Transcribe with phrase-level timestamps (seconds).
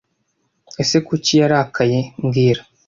[0.81, 2.61] ese Kuki yarakaye mbwira